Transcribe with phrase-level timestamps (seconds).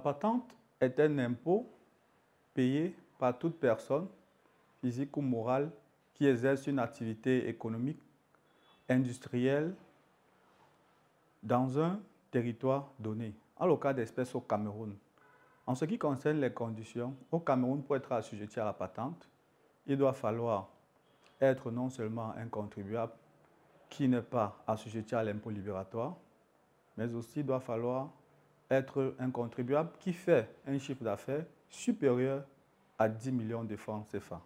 [0.00, 1.68] patente est un impôt
[2.54, 4.08] payé par toute personne,
[4.80, 5.70] physique ou morale,
[6.14, 8.00] qui exerce une activité économique,
[8.88, 9.74] industrielle,
[11.42, 12.00] dans un
[12.30, 14.96] territoire donné, en le cas d'espèces au Cameroun.
[15.66, 19.28] En ce qui concerne les conditions, au Cameroun, pour être assujetti à la patente,
[19.86, 20.68] il doit falloir
[21.40, 23.12] être non seulement un contribuable
[23.88, 26.16] qui n'est pas assujetti à l'impôt libératoire,
[26.96, 28.10] mais aussi il doit falloir
[28.72, 32.42] être un contribuable qui fait un chiffre d'affaires supérieur
[32.98, 34.40] à 10 millions de francs CFA.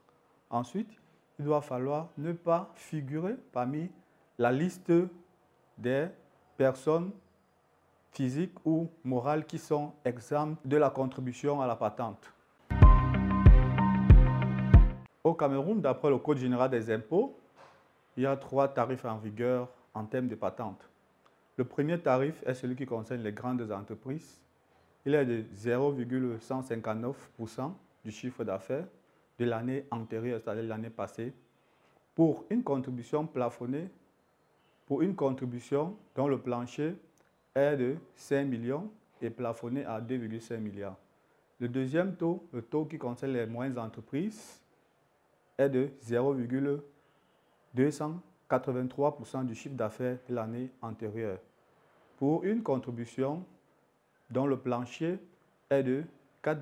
[0.51, 0.91] Ensuite,
[1.39, 3.91] il doit falloir ne pas figurer parmi
[4.39, 4.93] la liste
[5.79, 6.09] des
[6.57, 7.11] personnes
[8.13, 12.33] physiques ou morales qui sont exemptes de la contribution à la patente.
[15.23, 17.39] Au Cameroun, d'après le Code général des impôts,
[18.17, 20.89] il y a trois tarifs en vigueur en termes de patente.
[21.57, 24.39] Le premier tarif est celui qui concerne les grandes entreprises.
[25.05, 27.73] Il est de 0,159%
[28.05, 28.87] du chiffre d'affaires
[29.39, 31.33] de l'année antérieure, c'est-à-dire l'année passée,
[32.15, 33.89] pour une contribution plafonnée,
[34.87, 36.95] pour une contribution dont le plancher
[37.55, 40.97] est de 5 millions et plafonné à 2,5 milliards.
[41.59, 44.61] Le deuxième taux, le taux qui concerne les moyennes entreprises,
[45.57, 48.21] est de 0,200
[48.51, 51.39] 83% du chiffre d'affaires de l'année antérieure
[52.17, 53.45] pour une contribution
[54.31, 55.19] dont le plancher
[55.71, 56.05] est de
[56.43, 56.61] 4,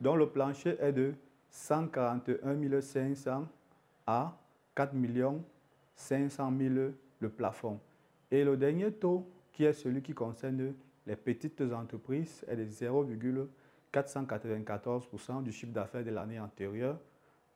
[0.00, 1.14] dont le plancher est de
[1.50, 3.46] 141 500
[4.06, 4.36] à
[4.74, 4.94] 4
[5.94, 6.74] 500 000
[7.20, 7.78] le plafond.
[8.30, 10.74] Et le dernier taux, qui est celui qui concerne
[11.06, 16.98] les petites entreprises, est de 0,494% du chiffre d'affaires de l'année antérieure.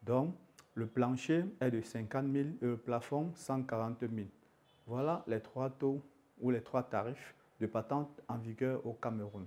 [0.02, 0.34] Donc,
[0.74, 4.12] le plancher est de 50 000 et le plafond 140 000.
[4.86, 6.02] Voilà les trois taux
[6.40, 9.46] ou les trois tarifs de patente en vigueur au Cameroun.